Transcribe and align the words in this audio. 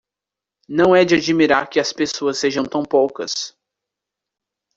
Não 0.67 0.95
é 0.95 1.05
de 1.05 1.13
admirar 1.13 1.69
que 1.69 1.79
as 1.79 1.93
pessoas 1.93 2.39
sejam 2.39 2.63
tão 2.65 2.81
poucas 2.81 3.55